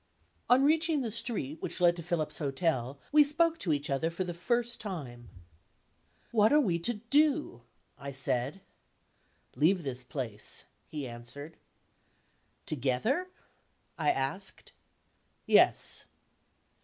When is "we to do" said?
6.59-7.61